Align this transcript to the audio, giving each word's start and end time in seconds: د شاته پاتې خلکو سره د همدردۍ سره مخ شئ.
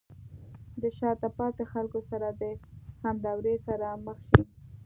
د 0.81 0.83
شاته 0.97 1.27
پاتې 1.37 1.63
خلکو 1.73 1.99
سره 2.09 2.27
د 2.41 2.43
همدردۍ 3.03 3.57
سره 3.67 3.87
مخ 4.05 4.17
شئ. 4.29 4.41